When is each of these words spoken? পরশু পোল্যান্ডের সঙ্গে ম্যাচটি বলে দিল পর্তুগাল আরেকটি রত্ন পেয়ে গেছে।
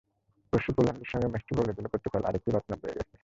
পরশু 0.53 0.71
পোল্যান্ডের 0.75 1.09
সঙ্গে 1.11 1.27
ম্যাচটি 1.27 1.53
বলে 1.59 1.71
দিল 1.73 1.85
পর্তুগাল 1.93 2.21
আরেকটি 2.25 2.49
রত্ন 2.51 2.71
পেয়ে 2.81 2.97
গেছে। 2.97 3.15